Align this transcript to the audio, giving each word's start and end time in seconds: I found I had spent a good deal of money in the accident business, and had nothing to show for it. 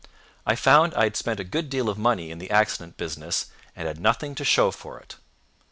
I 0.47 0.55
found 0.55 0.95
I 0.95 1.03
had 1.03 1.15
spent 1.15 1.39
a 1.39 1.43
good 1.43 1.69
deal 1.69 1.87
of 1.87 1.95
money 1.95 2.31
in 2.31 2.39
the 2.39 2.49
accident 2.49 2.97
business, 2.97 3.51
and 3.75 3.87
had 3.87 3.99
nothing 3.99 4.33
to 4.33 4.43
show 4.43 4.71
for 4.71 4.99
it. 4.99 5.17